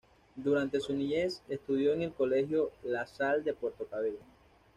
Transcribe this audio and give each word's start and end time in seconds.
Durante 0.35 0.79
su 0.79 0.95
niñez 0.95 1.43
estudió 1.47 1.93
en 1.93 2.01
el 2.01 2.11
colegio 2.11 2.71
La 2.81 3.05
Salle 3.05 3.43
de 3.43 3.53
Puerto 3.53 3.85
Cabello. 3.85 4.17